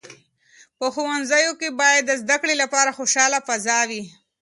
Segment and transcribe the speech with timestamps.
[0.77, 4.03] په ښوونځیو کې باید د زده کړې لپاره خوشاله فضا وي.